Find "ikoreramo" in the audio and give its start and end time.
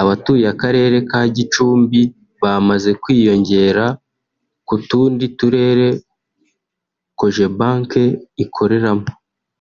8.44-9.06